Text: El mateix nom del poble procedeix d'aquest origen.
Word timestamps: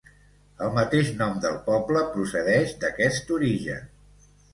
El 0.67 0.71
mateix 0.77 1.09
nom 1.19 1.35
del 1.43 1.59
poble 1.67 2.01
procedeix 2.15 2.73
d'aquest 2.85 3.31
origen. 3.37 3.85